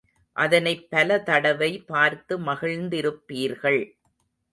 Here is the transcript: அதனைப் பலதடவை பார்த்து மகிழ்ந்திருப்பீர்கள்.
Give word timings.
அதனைப் 0.35 0.87
பலதடவை 0.91 1.85
பார்த்து 1.85 2.39
மகிழ்ந்திருப்பீர்கள். 2.39 3.81